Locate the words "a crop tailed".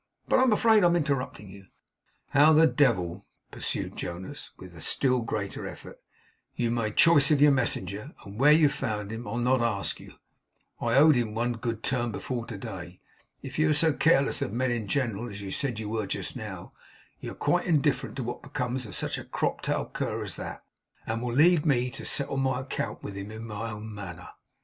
19.19-19.93